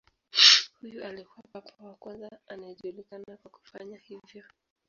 Huyu 0.81 1.03
alikuwa 1.05 1.47
papa 1.53 1.83
wa 1.85 1.95
kwanza 1.95 2.29
anayejulikana 2.47 3.37
kwa 3.41 3.51
kufanya 3.51 3.97
hivyo. 3.97 4.43